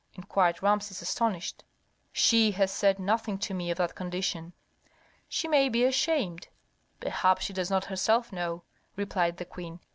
inquired 0.15 0.63
Rameses, 0.63 1.03
astonished. 1.03 1.63
"She 2.11 2.49
has 2.53 2.71
said 2.71 2.97
nothing 2.97 3.37
to 3.37 3.53
me 3.53 3.69
of 3.69 3.77
that 3.77 3.93
condition." 3.93 4.53
"She 5.29 5.47
may 5.47 5.69
be 5.69 5.83
ashamed; 5.83 6.47
perhaps 6.99 7.43
she 7.45 7.53
does 7.53 7.69
not 7.69 7.85
herself 7.85 8.31
know," 8.33 8.63
replied 8.95 9.37
the 9.37 9.45
queen. 9.45 9.79